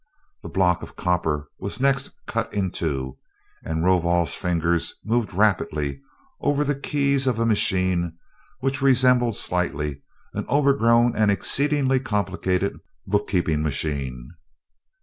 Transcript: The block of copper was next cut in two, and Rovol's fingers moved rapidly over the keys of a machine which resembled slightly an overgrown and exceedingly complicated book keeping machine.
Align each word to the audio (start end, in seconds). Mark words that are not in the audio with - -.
The 0.41 0.49
block 0.49 0.81
of 0.81 0.95
copper 0.95 1.47
was 1.59 1.79
next 1.79 2.09
cut 2.25 2.51
in 2.51 2.71
two, 2.71 3.19
and 3.63 3.83
Rovol's 3.85 4.33
fingers 4.33 4.95
moved 5.05 5.31
rapidly 5.31 6.01
over 6.39 6.63
the 6.63 6.73
keys 6.73 7.27
of 7.27 7.37
a 7.37 7.45
machine 7.45 8.17
which 8.61 8.81
resembled 8.81 9.37
slightly 9.37 10.01
an 10.33 10.47
overgrown 10.49 11.15
and 11.15 11.29
exceedingly 11.29 11.99
complicated 11.99 12.79
book 13.07 13.27
keeping 13.27 13.61
machine. 13.61 14.31